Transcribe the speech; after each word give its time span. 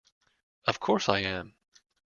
Of 0.65 0.79
course 0.79 1.07
I 1.09 1.19
am! 1.19 1.53